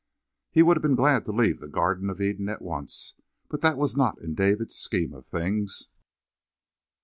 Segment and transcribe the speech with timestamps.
[0.49, 3.13] He would have been glad to leave the Garden of Eden at once,
[3.49, 5.89] but that was not in David's scheme of things.